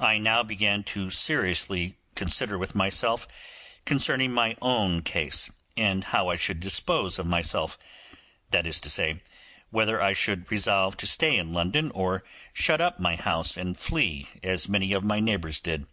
[0.00, 1.10] I now began to consider
[1.54, 3.28] seriously with myself
[3.84, 7.76] concerning my own case, and how I should dispose of myself;
[8.52, 9.22] that is to say,
[9.68, 14.28] whether I should resolve to stay in London or shut up my house and flee,
[14.42, 15.86] as many of my neighbours did.